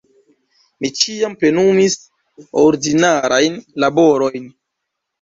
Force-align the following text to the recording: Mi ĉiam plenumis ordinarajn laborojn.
Mi 0.85 0.89
ĉiam 0.99 1.35
plenumis 1.43 1.99
ordinarajn 2.65 3.63
laborojn. 3.87 4.53